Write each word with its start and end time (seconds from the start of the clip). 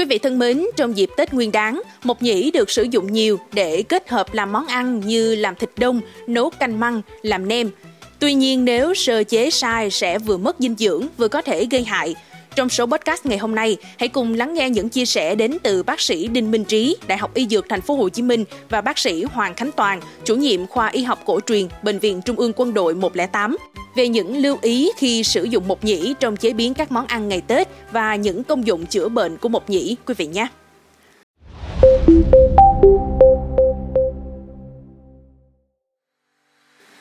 Quý 0.00 0.06
vị 0.06 0.18
thân 0.18 0.38
mến, 0.38 0.66
trong 0.76 0.96
dịp 0.96 1.10
Tết 1.16 1.32
Nguyên 1.34 1.52
đán, 1.52 1.82
mộc 2.04 2.22
nhĩ 2.22 2.50
được 2.50 2.70
sử 2.70 2.82
dụng 2.82 3.12
nhiều 3.12 3.38
để 3.52 3.82
kết 3.82 4.08
hợp 4.08 4.34
làm 4.34 4.52
món 4.52 4.66
ăn 4.66 5.00
như 5.00 5.34
làm 5.34 5.54
thịt 5.54 5.70
đông, 5.76 6.00
nấu 6.26 6.50
canh 6.50 6.80
măng, 6.80 7.02
làm 7.22 7.48
nem. 7.48 7.70
Tuy 8.18 8.34
nhiên 8.34 8.64
nếu 8.64 8.94
sơ 8.94 9.24
chế 9.24 9.50
sai 9.50 9.90
sẽ 9.90 10.18
vừa 10.18 10.36
mất 10.36 10.56
dinh 10.58 10.74
dưỡng 10.78 11.06
vừa 11.16 11.28
có 11.28 11.42
thể 11.42 11.66
gây 11.70 11.84
hại. 11.84 12.14
Trong 12.54 12.68
số 12.68 12.86
podcast 12.86 13.26
ngày 13.26 13.38
hôm 13.38 13.54
nay, 13.54 13.76
hãy 13.98 14.08
cùng 14.08 14.34
lắng 14.34 14.54
nghe 14.54 14.70
những 14.70 14.88
chia 14.88 15.06
sẻ 15.06 15.34
đến 15.34 15.56
từ 15.62 15.82
bác 15.82 16.00
sĩ 16.00 16.28
Đinh 16.28 16.50
Minh 16.50 16.64
Trí, 16.64 16.96
Đại 17.06 17.18
học 17.18 17.34
Y 17.34 17.46
Dược 17.46 17.66
Thành 17.68 17.80
phố 17.80 17.94
Hồ 17.94 18.08
Chí 18.08 18.22
Minh 18.22 18.44
và 18.68 18.80
bác 18.80 18.98
sĩ 18.98 19.24
Hoàng 19.24 19.54
Khánh 19.54 19.72
Toàn, 19.72 20.00
chủ 20.24 20.36
nhiệm 20.36 20.66
khoa 20.66 20.88
y 20.88 21.02
học 21.02 21.22
cổ 21.26 21.40
truyền, 21.46 21.68
Bệnh 21.82 21.98
viện 21.98 22.22
Trung 22.24 22.36
ương 22.36 22.52
Quân 22.56 22.74
đội 22.74 22.94
108 22.94 23.56
về 23.94 24.08
những 24.08 24.36
lưu 24.36 24.58
ý 24.62 24.90
khi 24.96 25.22
sử 25.22 25.44
dụng 25.44 25.68
mộc 25.68 25.84
nhĩ 25.84 26.14
trong 26.20 26.36
chế 26.36 26.52
biến 26.52 26.74
các 26.74 26.92
món 26.92 27.06
ăn 27.06 27.28
ngày 27.28 27.40
Tết 27.40 27.68
và 27.92 28.16
những 28.16 28.44
công 28.44 28.66
dụng 28.66 28.86
chữa 28.86 29.08
bệnh 29.08 29.36
của 29.36 29.48
mộc 29.48 29.70
nhĩ 29.70 29.96
quý 30.06 30.14
vị 30.18 30.26
nhé. 30.26 30.46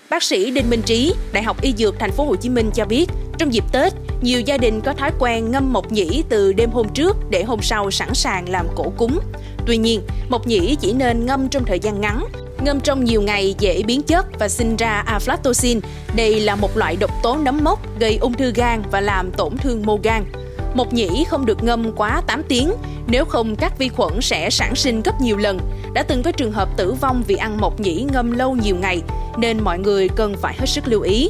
Bác 0.09 0.23
sĩ 0.23 0.51
Đinh 0.51 0.69
Minh 0.69 0.81
Trí, 0.85 1.13
Đại 1.33 1.43
học 1.43 1.61
Y 1.61 1.73
Dược 1.77 1.99
Thành 1.99 2.11
phố 2.11 2.23
Hồ 2.23 2.35
Chí 2.35 2.49
Minh 2.49 2.69
cho 2.73 2.85
biết, 2.85 3.05
trong 3.37 3.53
dịp 3.53 3.63
Tết, 3.71 3.93
nhiều 4.21 4.41
gia 4.41 4.57
đình 4.57 4.81
có 4.81 4.93
thói 4.93 5.11
quen 5.19 5.51
ngâm 5.51 5.73
mộc 5.73 5.91
nhĩ 5.91 6.23
từ 6.29 6.53
đêm 6.53 6.69
hôm 6.71 6.89
trước 6.93 7.17
để 7.29 7.43
hôm 7.43 7.59
sau 7.61 7.91
sẵn 7.91 8.13
sàng 8.13 8.49
làm 8.49 8.67
cổ 8.75 8.93
cúng. 8.97 9.19
Tuy 9.67 9.77
nhiên, 9.77 10.01
mộc 10.29 10.47
nhĩ 10.47 10.75
chỉ 10.81 10.93
nên 10.93 11.25
ngâm 11.25 11.49
trong 11.49 11.65
thời 11.65 11.79
gian 11.79 12.01
ngắn, 12.01 12.25
ngâm 12.61 12.79
trong 12.79 13.03
nhiều 13.03 13.21
ngày 13.21 13.55
dễ 13.59 13.83
biến 13.83 14.01
chất 14.01 14.25
và 14.39 14.49
sinh 14.49 14.75
ra 14.75 15.03
aflatoxin. 15.07 15.79
Đây 16.15 16.39
là 16.39 16.55
một 16.55 16.77
loại 16.77 16.95
độc 16.95 17.11
tố 17.23 17.37
nấm 17.37 17.63
mốc 17.63 17.99
gây 17.99 18.17
ung 18.17 18.33
thư 18.33 18.51
gan 18.55 18.83
và 18.91 19.01
làm 19.01 19.31
tổn 19.31 19.57
thương 19.57 19.85
mô 19.85 19.99
gan. 20.03 20.25
Mộc 20.73 20.93
nhĩ 20.93 21.25
không 21.29 21.45
được 21.45 21.63
ngâm 21.63 21.91
quá 21.91 22.21
8 22.27 22.43
tiếng, 22.43 22.73
nếu 23.07 23.25
không 23.25 23.55
các 23.55 23.77
vi 23.77 23.89
khuẩn 23.89 24.21
sẽ 24.21 24.49
sản 24.49 24.75
sinh 24.75 25.01
gấp 25.01 25.21
nhiều 25.21 25.37
lần. 25.37 25.59
Đã 25.93 26.03
từng 26.03 26.23
có 26.23 26.31
trường 26.31 26.51
hợp 26.51 26.69
tử 26.77 26.93
vong 26.93 27.23
vì 27.27 27.35
ăn 27.35 27.57
mộc 27.57 27.79
nhĩ 27.79 28.05
ngâm 28.13 28.31
lâu 28.31 28.55
nhiều 28.55 28.75
ngày, 28.75 29.01
nên 29.37 29.63
mọi 29.63 29.79
người 29.79 30.09
cần 30.09 30.35
phải 30.41 30.55
hết 30.59 30.65
sức 30.65 30.87
lưu 30.87 31.01
ý. 31.01 31.29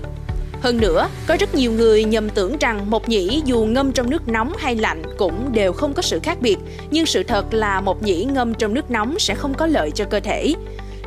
Hơn 0.61 0.77
nữa, 0.77 1.07
có 1.27 1.37
rất 1.39 1.55
nhiều 1.55 1.71
người 1.71 2.03
nhầm 2.03 2.29
tưởng 2.29 2.57
rằng 2.59 2.89
mộc 2.89 3.09
nhĩ 3.09 3.41
dù 3.45 3.65
ngâm 3.65 3.91
trong 3.91 4.09
nước 4.09 4.27
nóng 4.27 4.53
hay 4.57 4.75
lạnh 4.75 5.03
cũng 5.17 5.53
đều 5.53 5.73
không 5.73 5.93
có 5.93 6.01
sự 6.01 6.19
khác 6.23 6.37
biệt, 6.41 6.57
nhưng 6.91 7.05
sự 7.05 7.23
thật 7.23 7.53
là 7.53 7.81
mộc 7.81 8.03
nhĩ 8.03 8.23
ngâm 8.23 8.53
trong 8.53 8.73
nước 8.73 8.91
nóng 8.91 9.19
sẽ 9.19 9.35
không 9.35 9.53
có 9.53 9.67
lợi 9.67 9.91
cho 9.91 10.05
cơ 10.05 10.19
thể. 10.19 10.53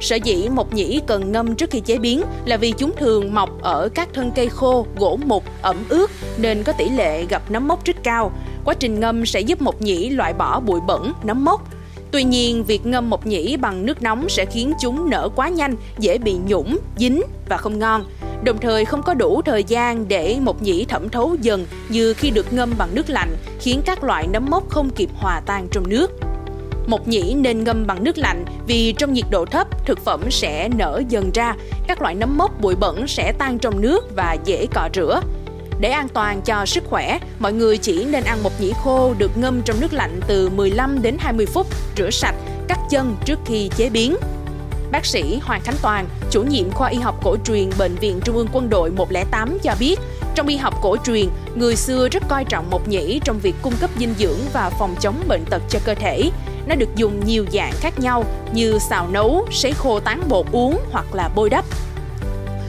Sở 0.02 0.16
dĩ 0.16 0.48
mộc 0.48 0.74
nhĩ 0.74 1.00
cần 1.06 1.32
ngâm 1.32 1.54
trước 1.54 1.70
khi 1.70 1.80
chế 1.80 1.98
biến 1.98 2.22
là 2.44 2.56
vì 2.56 2.72
chúng 2.78 2.92
thường 2.96 3.34
mọc 3.34 3.62
ở 3.62 3.88
các 3.94 4.08
thân 4.14 4.30
cây 4.36 4.48
khô, 4.48 4.86
gỗ 4.96 5.18
mục, 5.26 5.44
ẩm 5.62 5.76
ướt 5.88 6.10
nên 6.36 6.62
có 6.62 6.72
tỷ 6.72 6.88
lệ 6.88 7.24
gặp 7.24 7.42
nấm 7.50 7.68
mốc 7.68 7.84
rất 7.84 7.96
cao. 8.02 8.32
Quá 8.64 8.74
trình 8.74 9.00
ngâm 9.00 9.26
sẽ 9.26 9.40
giúp 9.40 9.62
mộc 9.62 9.82
nhĩ 9.82 10.10
loại 10.10 10.32
bỏ 10.32 10.60
bụi 10.60 10.80
bẩn, 10.86 11.12
nấm 11.24 11.44
mốc. 11.44 11.62
Tuy 12.10 12.24
nhiên, 12.24 12.64
việc 12.64 12.86
ngâm 12.86 13.10
mộc 13.10 13.26
nhĩ 13.26 13.56
bằng 13.56 13.86
nước 13.86 14.02
nóng 14.02 14.28
sẽ 14.28 14.44
khiến 14.44 14.72
chúng 14.80 15.10
nở 15.10 15.28
quá 15.36 15.48
nhanh, 15.48 15.76
dễ 15.98 16.18
bị 16.18 16.34
nhũng, 16.46 16.78
dính 16.98 17.22
và 17.48 17.56
không 17.56 17.78
ngon. 17.78 18.04
Đồng 18.44 18.58
thời 18.58 18.84
không 18.84 19.02
có 19.02 19.14
đủ 19.14 19.42
thời 19.42 19.64
gian 19.64 20.08
để 20.08 20.38
mộc 20.40 20.62
nhĩ 20.62 20.84
thẩm 20.84 21.08
thấu 21.08 21.36
dần 21.40 21.66
như 21.88 22.14
khi 22.14 22.30
được 22.30 22.52
ngâm 22.52 22.74
bằng 22.78 22.94
nước 22.94 23.10
lạnh, 23.10 23.36
khiến 23.60 23.80
các 23.84 24.04
loại 24.04 24.26
nấm 24.26 24.46
mốc 24.50 24.70
không 24.70 24.90
kịp 24.90 25.10
hòa 25.14 25.40
tan 25.46 25.68
trong 25.72 25.88
nước. 25.88 26.10
Mộc 26.86 27.08
nhĩ 27.08 27.34
nên 27.34 27.64
ngâm 27.64 27.86
bằng 27.86 28.04
nước 28.04 28.18
lạnh 28.18 28.44
vì 28.66 28.92
trong 28.92 29.12
nhiệt 29.12 29.24
độ 29.30 29.44
thấp, 29.44 29.86
thực 29.86 30.04
phẩm 30.04 30.30
sẽ 30.30 30.68
nở 30.68 31.02
dần 31.08 31.30
ra, 31.34 31.54
các 31.86 32.02
loại 32.02 32.14
nấm 32.14 32.38
mốc 32.38 32.60
bụi 32.60 32.74
bẩn 32.76 33.06
sẽ 33.06 33.32
tan 33.38 33.58
trong 33.58 33.80
nước 33.80 34.16
và 34.16 34.36
dễ 34.44 34.66
cọ 34.74 34.88
rửa. 34.94 35.22
Để 35.80 35.88
an 35.88 36.08
toàn 36.08 36.42
cho 36.42 36.66
sức 36.66 36.84
khỏe, 36.86 37.18
mọi 37.38 37.52
người 37.52 37.78
chỉ 37.78 38.04
nên 38.04 38.24
ăn 38.24 38.42
mộc 38.42 38.60
nhĩ 38.60 38.72
khô 38.84 39.14
được 39.18 39.36
ngâm 39.36 39.62
trong 39.62 39.80
nước 39.80 39.92
lạnh 39.92 40.20
từ 40.26 40.48
15 40.48 41.02
đến 41.02 41.16
20 41.18 41.46
phút, 41.46 41.66
rửa 41.96 42.10
sạch, 42.10 42.34
cắt 42.68 42.78
chân 42.90 43.16
trước 43.24 43.38
khi 43.46 43.70
chế 43.76 43.90
biến. 43.90 44.16
Bác 44.92 45.06
sĩ 45.06 45.40
Hoàng 45.42 45.60
Khánh 45.64 45.76
Toàn, 45.82 46.06
chủ 46.30 46.42
nhiệm 46.42 46.70
khoa 46.70 46.88
y 46.88 46.98
học 46.98 47.20
cổ 47.24 47.36
truyền 47.44 47.70
Bệnh 47.78 47.94
viện 47.94 48.20
Trung 48.24 48.36
ương 48.36 48.48
Quân 48.52 48.70
đội 48.70 48.90
108 48.90 49.58
cho 49.62 49.74
biết, 49.80 50.00
trong 50.34 50.46
y 50.46 50.56
học 50.56 50.74
cổ 50.82 50.96
truyền, 51.04 51.26
người 51.54 51.76
xưa 51.76 52.08
rất 52.08 52.22
coi 52.28 52.44
trọng 52.44 52.70
mộc 52.70 52.88
nhĩ 52.88 53.20
trong 53.24 53.38
việc 53.38 53.54
cung 53.62 53.74
cấp 53.80 53.90
dinh 53.98 54.14
dưỡng 54.18 54.38
và 54.52 54.70
phòng 54.70 54.94
chống 55.00 55.22
bệnh 55.28 55.44
tật 55.50 55.62
cho 55.68 55.78
cơ 55.84 55.94
thể. 55.94 56.30
Nó 56.66 56.74
được 56.74 56.96
dùng 56.96 57.26
nhiều 57.26 57.46
dạng 57.52 57.72
khác 57.72 57.98
nhau 57.98 58.24
như 58.52 58.78
xào 58.78 59.08
nấu, 59.08 59.46
sấy 59.50 59.72
khô 59.72 60.00
tán 60.00 60.22
bột 60.28 60.46
uống 60.52 60.78
hoặc 60.90 61.14
là 61.14 61.30
bôi 61.34 61.50
đắp. 61.50 61.64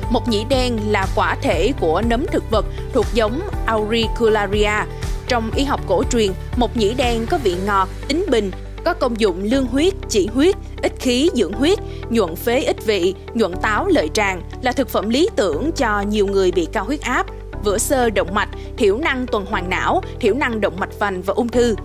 Mộc 0.10 0.28
nhĩ 0.28 0.46
đen 0.50 0.80
là 0.88 1.08
quả 1.16 1.36
thể 1.42 1.72
của 1.80 2.02
nấm 2.02 2.26
thực 2.32 2.52
vật 2.52 2.66
thuộc 2.94 3.06
giống 3.14 3.42
Auricularia. 3.66 4.86
Trong 5.28 5.52
y 5.56 5.64
học 5.64 5.82
cổ 5.88 6.04
truyền, 6.12 6.32
mộc 6.56 6.78
nhĩ 6.78 6.94
đen 6.94 7.26
có 7.30 7.38
vị 7.44 7.56
ngọt, 7.66 7.90
tính 8.08 8.26
bình, 8.30 8.52
có 8.86 8.94
công 8.94 9.20
dụng 9.20 9.44
lương 9.44 9.66
huyết, 9.66 9.94
chỉ 10.10 10.28
huyết, 10.34 10.56
ích 10.82 10.94
khí 11.00 11.30
dưỡng 11.34 11.54
huyết, 11.54 11.80
nhuận 12.10 12.36
phế 12.36 12.60
ích 12.60 12.86
vị, 12.86 13.14
nhuận 13.34 13.54
táo 13.62 13.88
lợi 13.88 14.10
tràng 14.14 14.42
là 14.62 14.72
thực 14.72 14.90
phẩm 14.90 15.10
lý 15.10 15.30
tưởng 15.36 15.72
cho 15.72 16.02
nhiều 16.02 16.28
người 16.28 16.52
bị 16.52 16.68
cao 16.72 16.86
huyết 16.86 17.02
áp, 17.02 17.26
vữa 17.64 17.78
sơ 17.78 18.10
động 18.10 18.34
mạch, 18.34 18.50
thiểu 18.78 18.98
năng 18.98 19.28
tuần 19.28 19.46
hoàn 19.46 19.70
não, 19.70 20.02
thiểu 20.20 20.34
năng 20.34 20.62
động 20.62 20.74
mạch 20.78 21.00
vành 21.00 21.22
và 21.22 21.34
ung 21.34 21.48
thư. 21.48 21.76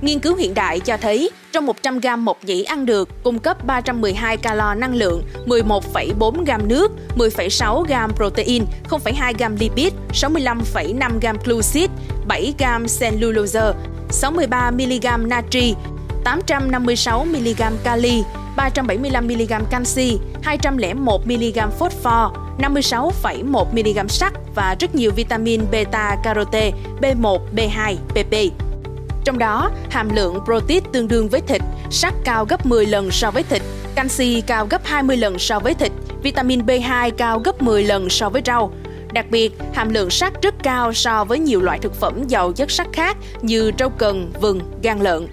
Nghiên 0.00 0.20
cứu 0.20 0.34
hiện 0.36 0.54
đại 0.54 0.80
cho 0.80 0.96
thấy 0.96 1.30
trong 1.52 1.66
100 1.66 2.00
gram 2.00 2.24
mộc 2.24 2.44
nhĩ 2.44 2.62
ăn 2.62 2.86
được 2.86 3.08
cung 3.24 3.38
cấp 3.38 3.66
312 3.66 4.36
calo 4.36 4.74
năng 4.74 4.94
lượng, 4.94 5.22
11,4 5.46 6.44
gram 6.44 6.68
nước, 6.68 6.92
10,6 7.16 7.82
gram 7.82 8.12
protein, 8.16 8.64
0,2 8.88 9.34
gram 9.38 9.56
lipid, 9.56 9.92
65,5 10.12 11.20
gram 11.20 11.36
glucid, 11.44 11.90
7 12.26 12.54
gram 12.58 12.86
cellulose, 13.00 13.72
63 14.10 14.70
mg 14.70 15.28
natri, 15.28 15.74
856 16.24 17.24
mg 17.24 17.62
kali, 17.84 18.22
375 18.56 19.28
mg 19.28 19.52
canxi, 19.70 20.18
201 20.42 21.26
mg 21.26 21.70
phosphor, 21.78 22.32
56,1 22.58 23.64
mg 23.72 24.08
sắt 24.08 24.32
và 24.54 24.76
rất 24.80 24.94
nhiều 24.94 25.12
vitamin 25.12 25.60
beta 25.70 26.16
carote, 26.24 26.72
B1, 27.00 27.38
B2, 27.56 27.96
PP. 27.96 28.65
Trong 29.26 29.38
đó, 29.38 29.70
hàm 29.90 30.14
lượng 30.14 30.38
protein 30.44 30.82
tương 30.92 31.08
đương 31.08 31.28
với 31.28 31.40
thịt, 31.40 31.62
sắt 31.90 32.14
cao 32.24 32.44
gấp 32.44 32.66
10 32.66 32.86
lần 32.86 33.10
so 33.10 33.30
với 33.30 33.42
thịt, 33.42 33.62
canxi 33.94 34.40
cao 34.46 34.66
gấp 34.70 34.84
20 34.84 35.16
lần 35.16 35.38
so 35.38 35.60
với 35.60 35.74
thịt, 35.74 35.92
vitamin 36.22 36.60
B2 36.60 37.10
cao 37.10 37.38
gấp 37.38 37.62
10 37.62 37.84
lần 37.84 38.10
so 38.10 38.28
với 38.28 38.42
rau. 38.46 38.72
Đặc 39.12 39.26
biệt, 39.30 39.52
hàm 39.74 39.90
lượng 39.90 40.10
sắt 40.10 40.42
rất 40.42 40.54
cao 40.62 40.92
so 40.92 41.24
với 41.24 41.38
nhiều 41.38 41.60
loại 41.60 41.78
thực 41.78 41.94
phẩm 41.94 42.24
giàu 42.28 42.52
chất 42.52 42.70
sắt 42.70 42.86
khác 42.92 43.16
như 43.42 43.72
rau 43.78 43.90
cần, 43.90 44.32
vừng, 44.40 44.60
gan 44.82 45.00
lợn. 45.00 45.28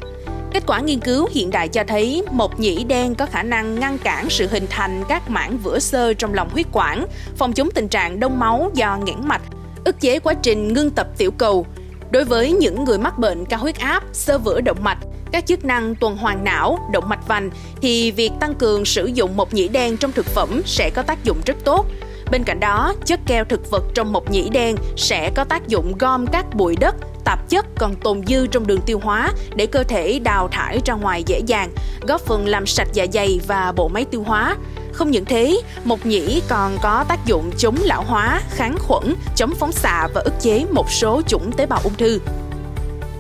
Kết 0.54 0.64
quả 0.68 0.80
nghiên 0.80 1.00
cứu 1.00 1.30
hiện 1.32 1.50
đại 1.50 1.68
cho 1.68 1.84
thấy 1.88 2.24
một 2.32 2.60
nhĩ 2.60 2.84
đen 2.84 3.16
có 3.16 3.26
khả 3.26 3.44
năng 3.44 3.80
ngăn 3.80 3.98
cản 3.98 4.30
sự 4.30 4.48
hình 4.48 4.66
thành 4.70 5.04
các 5.10 5.30
mảng 5.30 5.58
vữa 5.58 5.80
sơ 5.80 6.14
trong 6.14 6.34
lòng 6.34 6.50
huyết 6.50 6.68
quản, 6.72 7.06
phòng 7.38 7.54
chống 7.54 7.70
tình 7.72 7.88
trạng 7.88 8.20
đông 8.20 8.40
máu 8.40 8.72
do 8.74 8.98
nghẽn 9.06 9.18
mạch, 9.28 9.42
ức 9.84 10.02
chế 10.02 10.20
quá 10.20 10.34
trình 10.34 10.74
ngưng 10.74 10.90
tập 10.90 11.08
tiểu 11.18 11.32
cầu, 11.32 11.66
Đối 12.14 12.26
với 12.26 12.52
những 12.52 12.84
người 12.84 12.98
mắc 12.98 13.20
bệnh 13.20 13.46
cao 13.46 13.60
huyết 13.60 13.80
áp, 13.80 14.04
sơ 14.12 14.38
vữa 14.38 14.62
động 14.62 14.78
mạch, 14.82 14.98
các 15.32 15.46
chức 15.46 15.66
năng 15.66 15.96
tuần 15.96 16.18
hoàn 16.18 16.44
não, 16.44 16.90
động 16.92 17.10
mạch 17.10 17.28
vành 17.28 17.50
thì 17.82 18.12
việc 18.12 18.32
tăng 18.40 18.56
cường 18.56 18.86
sử 18.86 19.06
dụng 19.06 19.38
mộc 19.38 19.54
nhĩ 19.54 19.68
đen 19.68 19.98
trong 19.98 20.12
thực 20.12 20.26
phẩm 20.26 20.62
sẽ 20.66 20.90
có 20.90 21.02
tác 21.02 21.24
dụng 21.24 21.38
rất 21.46 21.56
tốt. 21.64 21.86
Bên 22.32 22.44
cạnh 22.44 22.60
đó, 22.60 22.94
chất 23.06 23.20
keo 23.28 23.46
thực 23.46 23.72
vật 23.72 23.84
trong 23.94 24.14
mộc 24.14 24.32
nhĩ 24.32 24.50
đen 24.50 24.76
sẽ 24.98 25.32
có 25.36 25.44
tác 25.44 25.68
dụng 25.68 25.98
gom 25.98 26.28
các 26.28 26.46
bụi 26.56 26.76
đất, 26.80 26.96
tạp 27.26 27.50
chất 27.50 27.66
còn 27.78 27.96
tồn 27.96 28.22
dư 28.28 28.48
trong 28.48 28.68
đường 28.68 28.82
tiêu 28.82 29.00
hóa 29.04 29.32
để 29.56 29.66
cơ 29.66 29.84
thể 29.84 30.20
đào 30.20 30.48
thải 30.48 30.80
ra 30.86 30.94
ngoài 30.94 31.24
dễ 31.26 31.42
dàng, 31.48 31.72
góp 32.08 32.22
phần 32.22 32.48
làm 32.48 32.66
sạch 32.66 32.88
dạ 32.94 33.06
dày 33.14 33.40
và 33.48 33.72
bộ 33.76 33.88
máy 33.88 34.06
tiêu 34.06 34.24
hóa. 34.24 34.56
Không 34.94 35.12
những 35.12 35.26
thế, 35.26 35.62
mộc 35.84 36.06
nhĩ 36.06 36.42
còn 36.48 36.78
có 36.82 37.06
tác 37.08 37.26
dụng 37.26 37.52
chống 37.58 37.76
lão 37.84 38.04
hóa, 38.04 38.42
kháng 38.50 38.76
khuẩn, 38.80 39.16
chống 39.36 39.54
phóng 39.60 39.72
xạ 39.72 40.08
và 40.14 40.22
ức 40.22 40.34
chế 40.40 40.66
một 40.72 40.92
số 40.92 41.22
chủng 41.28 41.52
tế 41.52 41.66
bào 41.66 41.80
ung 41.84 41.96
thư. 41.96 42.20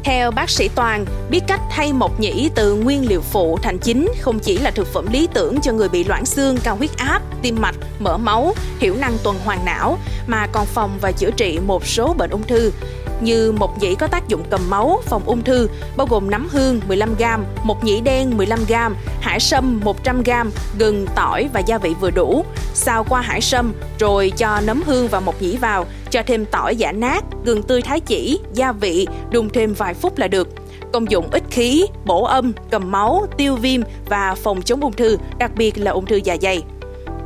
Theo 0.03 0.31
bác 0.31 0.49
sĩ 0.49 0.69
Toàn, 0.75 1.05
biết 1.29 1.39
cách 1.47 1.61
thay 1.69 1.93
mộc 1.93 2.19
nhĩ 2.19 2.49
từ 2.55 2.75
nguyên 2.75 3.09
liệu 3.09 3.21
phụ 3.21 3.57
thành 3.61 3.77
chính 3.77 4.11
không 4.21 4.39
chỉ 4.39 4.57
là 4.57 4.71
thực 4.71 4.87
phẩm 4.87 5.07
lý 5.11 5.27
tưởng 5.33 5.61
cho 5.61 5.71
người 5.71 5.89
bị 5.89 6.03
loãng 6.03 6.25
xương, 6.25 6.57
cao 6.63 6.75
huyết 6.75 6.97
áp, 6.97 7.21
tim 7.41 7.61
mạch, 7.61 7.75
mỡ 7.99 8.17
máu, 8.17 8.53
hiểu 8.79 8.95
năng 8.95 9.17
tuần 9.23 9.35
hoàn 9.43 9.65
não, 9.65 9.97
mà 10.27 10.47
còn 10.51 10.65
phòng 10.65 10.97
và 11.01 11.11
chữa 11.11 11.31
trị 11.31 11.59
một 11.59 11.87
số 11.87 12.13
bệnh 12.13 12.29
ung 12.29 12.43
thư 12.43 12.71
như 13.21 13.51
một 13.51 13.81
nhĩ 13.81 13.95
có 13.95 14.07
tác 14.07 14.27
dụng 14.27 14.43
cầm 14.49 14.69
máu, 14.69 15.01
phòng 15.05 15.21
ung 15.25 15.43
thư, 15.43 15.69
bao 15.97 16.07
gồm 16.09 16.29
nấm 16.29 16.47
hương 16.51 16.81
15g, 16.89 17.39
một 17.63 17.83
nhĩ 17.83 18.01
đen 18.01 18.37
15g, 18.37 18.91
hải 19.21 19.39
sâm 19.39 19.81
100g, 19.83 20.49
gừng, 20.79 21.05
tỏi 21.15 21.49
và 21.53 21.59
gia 21.59 21.77
vị 21.77 21.95
vừa 21.99 22.11
đủ. 22.11 22.45
Xào 22.73 23.03
qua 23.09 23.21
hải 23.21 23.41
sâm 23.41 23.73
rồi 23.99 24.33
cho 24.37 24.61
nấm 24.61 24.83
hương 24.85 25.07
và 25.07 25.19
một 25.19 25.41
nhĩ 25.41 25.57
vào, 25.57 25.85
cho 26.11 26.23
thêm 26.27 26.45
tỏi 26.45 26.75
giả 26.75 26.91
nát, 26.91 27.23
gừng 27.45 27.63
tươi 27.63 27.81
thái 27.81 27.99
chỉ, 27.99 28.39
gia 28.53 28.71
vị, 28.71 29.07
đun 29.31 29.49
thêm 29.49 29.73
vài 29.73 29.93
phút 29.93 30.17
là 30.17 30.27
được 30.27 30.47
công 30.93 31.11
dụng 31.11 31.29
ích 31.31 31.43
khí, 31.51 31.85
bổ 32.05 32.23
âm, 32.23 32.51
cầm 32.71 32.91
máu, 32.91 33.27
tiêu 33.37 33.55
viêm 33.55 33.81
và 34.09 34.35
phòng 34.43 34.61
chống 34.61 34.81
ung 34.81 34.93
thư, 34.93 35.17
đặc 35.37 35.51
biệt 35.55 35.77
là 35.77 35.91
ung 35.91 36.05
thư 36.05 36.15
dạ 36.23 36.37
dày. 36.41 36.63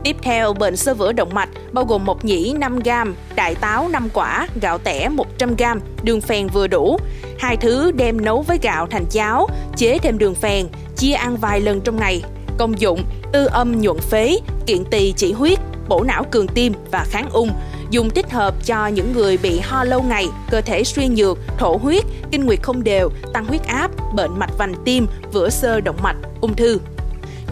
Tiếp 0.04 0.16
theo, 0.22 0.54
bệnh 0.54 0.78
sơ 0.78 0.94
vữa 0.94 1.12
động 1.12 1.34
mạch 1.34 1.50
bao 1.72 1.86
gồm 1.86 2.06
mộc 2.06 2.26
nhĩ 2.26 2.54
5 2.60 2.80
g, 2.80 2.90
đại 3.36 3.56
táo 3.56 3.90
5 3.90 4.10
quả, 4.14 4.48
gạo 4.62 4.78
tẻ 4.78 5.10
100 5.10 5.56
g, 5.56 5.64
đường 6.04 6.22
phèn 6.22 6.48
vừa 6.48 6.68
đủ. 6.68 6.98
Hai 7.40 7.58
thứ 7.58 7.92
đem 7.92 8.22
nấu 8.22 8.42
với 8.42 8.60
gạo 8.62 8.88
thành 8.92 9.06
cháo, 9.10 9.48
chế 9.76 9.98
thêm 10.00 10.18
đường 10.18 10.36
phèn, 10.36 10.68
chia 10.96 11.14
ăn 11.14 11.38
vài 11.38 11.62
lần 11.62 11.82
trong 11.82 11.98
ngày. 11.98 12.24
Công 12.58 12.80
dụng 12.80 13.04
tư 13.32 13.46
âm 13.46 13.82
nhuận 13.82 14.00
phế, 14.00 14.40
kiện 14.66 14.86
tỳ 14.86 15.14
chỉ 15.18 15.34
huyết, 15.34 15.60
bổ 15.88 16.04
não 16.04 16.24
cường 16.24 16.48
tim 16.48 16.74
và 16.92 17.06
kháng 17.10 17.30
ung, 17.30 17.50
dùng 17.90 18.10
thích 18.10 18.32
hợp 18.32 18.66
cho 18.66 18.88
những 18.88 19.14
người 19.14 19.38
bị 19.38 19.60
ho 19.60 19.84
lâu 19.84 20.02
ngày, 20.02 20.28
cơ 20.50 20.62
thể 20.62 20.84
suy 20.84 21.08
nhược, 21.08 21.38
thổ 21.58 21.78
huyết, 21.78 22.04
kinh 22.32 22.46
nguyệt 22.46 22.60
không 22.62 22.84
đều, 22.84 23.10
tăng 23.34 23.46
huyết 23.46 23.64
áp, 23.64 23.92
bệnh 24.16 24.40
mạch 24.40 24.58
vành 24.58 24.74
tim, 24.86 25.08
vữa 25.32 25.50
sơ 25.50 25.82
động 25.82 25.98
mạch, 26.04 26.18
ung 26.42 26.56
thư. 26.56 26.80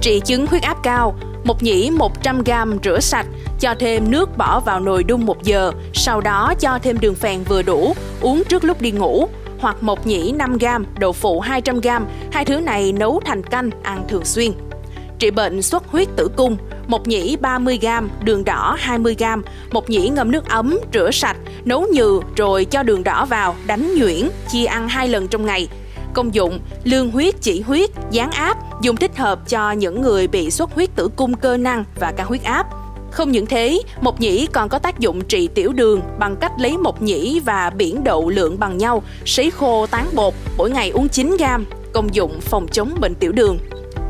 Trị 0.01 0.21
chứng 0.25 0.47
huyết 0.47 0.61
áp 0.61 0.77
cao, 0.83 1.15
một 1.45 1.63
nhĩ 1.63 1.92
100g 1.92 2.77
rửa 2.83 3.00
sạch, 3.00 3.25
cho 3.59 3.75
thêm 3.80 4.12
nước 4.12 4.38
bỏ 4.38 4.59
vào 4.59 4.80
nồi 4.80 5.03
đun 5.03 5.25
1 5.25 5.44
giờ, 5.44 5.71
sau 5.94 6.21
đó 6.21 6.53
cho 6.59 6.80
thêm 6.80 7.00
đường 7.00 7.15
phèn 7.15 7.44
vừa 7.44 7.62
đủ, 7.62 7.95
uống 8.21 8.44
trước 8.44 8.63
lúc 8.63 8.81
đi 8.81 8.92
ngủ. 8.92 9.27
Hoặc 9.59 9.83
một 9.83 10.07
nhĩ 10.07 10.33
5g, 10.33 10.83
đậu 11.00 11.12
phụ 11.12 11.42
200g, 11.42 12.01
hai 12.31 12.45
thứ 12.45 12.59
này 12.59 12.92
nấu 12.92 13.21
thành 13.25 13.44
canh, 13.44 13.69
ăn 13.83 14.06
thường 14.09 14.25
xuyên. 14.25 14.51
Trị 15.19 15.31
bệnh 15.31 15.62
xuất 15.62 15.88
huyết 15.88 16.07
tử 16.15 16.30
cung, 16.36 16.57
một 16.88 17.07
nhĩ 17.07 17.38
30g, 17.42 18.07
đường 18.24 18.44
đỏ 18.44 18.77
20g, 18.86 19.42
một 19.71 19.89
nhĩ 19.89 20.09
ngâm 20.09 20.31
nước 20.31 20.50
ấm, 20.50 20.80
rửa 20.94 21.12
sạch, 21.12 21.38
nấu 21.65 21.88
nhừ 21.92 22.21
rồi 22.38 22.65
cho 22.65 22.83
đường 22.83 23.03
đỏ 23.03 23.25
vào, 23.25 23.56
đánh 23.68 23.95
nhuyễn, 23.95 24.30
chia 24.51 24.65
ăn 24.65 24.89
hai 24.89 25.07
lần 25.07 25.27
trong 25.27 25.45
ngày. 25.45 25.68
Công 26.15 26.33
dụng, 26.33 26.59
lương 26.83 27.12
huyết 27.12 27.35
chỉ 27.41 27.62
huyết, 27.62 27.89
gián 28.12 28.31
áp, 28.31 28.81
dùng 28.81 28.95
thích 28.95 29.17
hợp 29.17 29.50
cho 29.50 29.71
những 29.71 30.01
người 30.01 30.27
bị 30.27 30.51
xuất 30.51 30.71
huyết 30.73 30.95
tử 30.95 31.09
cung 31.15 31.33
cơ 31.33 31.57
năng 31.57 31.83
và 32.00 32.12
cao 32.12 32.27
huyết 32.27 32.44
áp. 32.44 32.67
Không 33.12 33.31
những 33.31 33.45
thế, 33.45 33.81
mộc 34.01 34.19
nhĩ 34.19 34.47
còn 34.47 34.69
có 34.69 34.79
tác 34.79 35.00
dụng 35.00 35.21
trị 35.21 35.47
tiểu 35.47 35.73
đường 35.73 36.01
bằng 36.19 36.35
cách 36.35 36.51
lấy 36.59 36.77
mộc 36.77 37.01
nhĩ 37.01 37.39
và 37.45 37.69
biển 37.69 38.03
đậu 38.03 38.29
lượng 38.29 38.59
bằng 38.59 38.77
nhau, 38.77 39.03
sấy 39.25 39.51
khô 39.51 39.88
tán 39.88 40.07
bột, 40.13 40.33
mỗi 40.57 40.71
ngày 40.71 40.89
uống 40.89 41.09
9 41.09 41.35
gram, 41.38 41.65
công 41.94 42.15
dụng 42.15 42.39
phòng 42.41 42.68
chống 42.68 42.97
bệnh 43.00 43.15
tiểu 43.15 43.31
đường. 43.31 43.57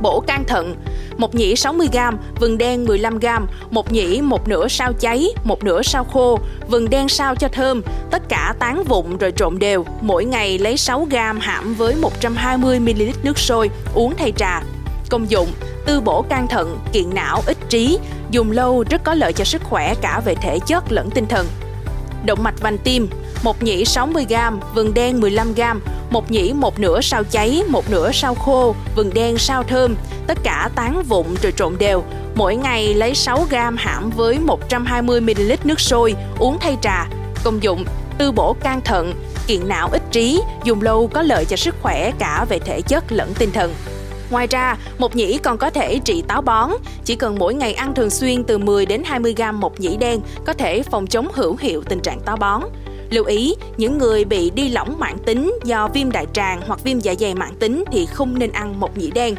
Bổ 0.02 0.20
can 0.20 0.44
thận, 0.48 0.76
một 1.18 1.36
nhĩ 1.36 1.54
60g, 1.54 2.14
vừng 2.40 2.58
đen 2.58 2.86
15g, 2.86 3.42
một 3.70 3.92
nhĩ 3.92 4.22
một 4.22 4.48
nửa 4.48 4.68
sao 4.68 4.94
cháy, 4.94 5.28
một 5.44 5.64
nửa 5.64 5.82
sao 5.82 6.04
khô, 6.04 6.40
vừng 6.68 6.90
đen 6.90 7.10
sao 7.10 7.36
cho 7.36 7.48
thơm, 7.48 7.82
tất 8.12 8.30
cả 8.30 8.54
tán 8.60 8.84
vụn 8.84 9.18
rồi 9.18 9.32
trộn 9.32 9.60
đều. 9.60 9.86
Mỗi 10.02 10.26
ngày 10.26 10.58
lấy 10.58 10.76
6g 10.76 11.40
hãm 11.40 11.74
với 11.74 11.96
120ml 12.22 13.12
nước 13.24 13.40
sôi, 13.40 13.70
uống 13.94 14.16
thay 14.18 14.32
trà. 14.32 14.62
Công 15.10 15.30
dụng 15.32 15.48
tư 15.86 16.02
bổ 16.02 16.22
can 16.22 16.48
thận, 16.48 16.80
kiện 16.92 17.14
não, 17.14 17.42
ích 17.46 17.58
trí, 17.70 18.00
dùng 18.32 18.52
lâu 18.52 18.84
rất 18.90 19.04
có 19.04 19.14
lợi 19.14 19.34
cho 19.34 19.44
sức 19.44 19.64
khỏe 19.64 19.96
cả 20.02 20.22
về 20.26 20.36
thể 20.36 20.60
chất 20.68 20.92
lẫn 20.92 21.10
tinh 21.10 21.26
thần. 21.26 21.48
Động 22.26 22.44
mạch 22.44 22.62
vành 22.62 22.78
tim, 22.78 23.08
một 23.46 23.64
nhĩ 23.64 23.84
60g, 23.84 24.60
vừng 24.74 24.94
đen 24.94 25.20
15g, 25.20 25.76
một 26.10 26.32
nhĩ 26.32 26.54
một 26.54 26.80
nửa 26.80 27.02
sao 27.02 27.24
cháy, 27.24 27.64
một 27.68 27.90
nửa 27.90 28.12
sao 28.12 28.36
khô, 28.36 28.76
vừng 28.96 29.14
đen 29.14 29.38
sao 29.38 29.64
thơm, 29.64 29.96
tất 30.28 30.38
cả 30.44 30.70
tán 30.76 31.04
vụn 31.04 31.26
rồi 31.42 31.52
trộn 31.52 31.76
đều. 31.80 32.04
Mỗi 32.36 32.56
ngày 32.56 32.94
lấy 32.94 33.16
6 33.16 33.48
gram 33.50 33.76
hãm 33.78 34.10
với 34.10 34.40
120ml 34.70 35.58
nước 35.64 35.80
sôi, 35.80 36.16
uống 36.40 36.58
thay 36.60 36.78
trà. 36.82 37.08
Công 37.44 37.64
dụng 37.64 37.86
tư 38.18 38.32
bổ 38.32 38.54
can 38.54 38.82
thận, 38.82 39.14
kiện 39.48 39.68
não 39.68 39.90
ích 39.92 40.12
trí, 40.12 40.42
dùng 40.64 40.82
lâu 40.82 41.08
có 41.08 41.22
lợi 41.22 41.46
cho 41.46 41.56
sức 41.56 41.76
khỏe 41.82 42.12
cả 42.20 42.46
về 42.50 42.60
thể 42.60 42.82
chất 42.82 43.04
lẫn 43.12 43.34
tinh 43.34 43.52
thần. 43.52 43.74
Ngoài 44.30 44.48
ra, 44.48 44.78
một 44.98 45.16
nhĩ 45.16 45.38
còn 45.38 45.58
có 45.58 45.70
thể 45.70 46.00
trị 46.00 46.24
táo 46.28 46.42
bón, 46.42 46.72
chỉ 47.04 47.16
cần 47.16 47.40
mỗi 47.40 47.54
ngày 47.54 47.74
ăn 47.74 47.94
thường 47.96 48.10
xuyên 48.10 48.44
từ 48.44 48.58
10 48.58 48.86
đến 48.86 49.04
20 49.06 49.34
gram 49.38 49.60
một 49.60 49.80
nhĩ 49.80 49.98
đen 49.98 50.20
có 50.46 50.54
thể 50.54 50.84
phòng 50.84 51.08
chống 51.08 51.28
hữu 51.34 51.58
hiệu 51.60 51.84
tình 51.90 52.00
trạng 52.00 52.20
táo 52.20 52.38
bón. 52.38 52.64
Lưu 53.10 53.26
ý, 53.26 53.56
những 53.78 53.98
người 53.98 54.26
bị 54.26 54.50
đi 54.50 54.70
lỏng 54.70 55.00
mãn 55.00 55.18
tính 55.26 55.54
do 55.64 55.88
viêm 55.94 56.12
đại 56.12 56.26
tràng 56.34 56.62
hoặc 56.68 56.84
viêm 56.84 57.00
dạ 57.00 57.14
dày 57.20 57.36
mãn 57.36 57.56
tính 57.60 57.84
thì 57.92 58.06
không 58.06 58.40
nên 58.40 58.52
ăn 58.52 58.80
mộc 58.80 58.98
nhĩ 58.98 59.12
đen. 59.12 59.36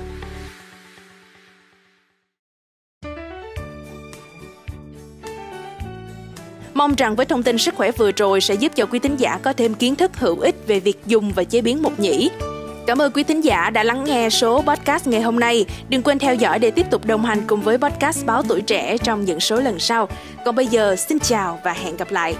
Mong 6.75 6.95
rằng 6.95 7.17
với 7.17 7.27
thông 7.27 7.43
tin 7.43 7.59
sức 7.59 7.75
khỏe 7.75 7.93
vừa 7.93 8.13
rồi 8.13 8.41
sẽ 8.41 8.55
giúp 8.55 8.73
cho 8.75 8.87
quý 8.87 8.99
tín 8.99 9.17
giả 9.17 9.39
có 9.43 9.53
thêm 9.53 9.75
kiến 9.75 9.97
thức 9.97 10.11
hữu 10.17 10.41
ích 10.41 10.55
về 10.67 10.81
việc 10.81 10.99
dùng 11.07 11.33
và 11.33 11.45
chế 11.45 11.61
biến 11.61 11.83
mộc 11.83 12.01
nhĩ. 12.01 12.31
Cảm 12.87 12.99
ơn 12.99 13.13
quý 13.13 13.23
thính 13.23 13.41
giả 13.41 13.71
đã 13.71 13.83
lắng 13.83 14.05
nghe 14.05 14.31
số 14.31 14.63
podcast 14.63 15.07
ngày 15.07 15.21
hôm 15.21 15.41
nay. 15.41 15.65
Đừng 15.89 16.03
quên 16.03 16.19
theo 16.19 16.35
dõi 16.35 16.59
để 16.59 16.71
tiếp 16.71 16.87
tục 16.91 17.05
đồng 17.05 17.25
hành 17.25 17.43
cùng 17.47 17.61
với 17.61 17.79
podcast 17.79 18.27
Báo 18.27 18.43
Tuổi 18.43 18.61
Trẻ 18.61 18.99
trong 18.99 19.25
những 19.25 19.41
số 19.41 19.61
lần 19.61 19.79
sau. 19.79 20.09
Còn 20.45 20.55
bây 20.55 20.67
giờ, 20.67 20.97
xin 20.97 21.19
chào 21.19 21.61
và 21.65 21.73
hẹn 21.73 21.97
gặp 21.97 22.11
lại. 22.11 22.37